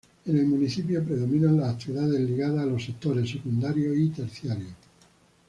[0.25, 4.65] En el municipio predominan las actividades ligadas a los sectores secundario y terciario.